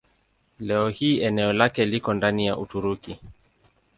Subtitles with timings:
[0.69, 3.19] Leo hii eneo lake liko ndani ya Uturuki.